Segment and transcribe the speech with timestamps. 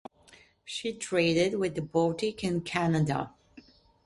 [0.65, 3.33] She traded with the Baltic and Canada.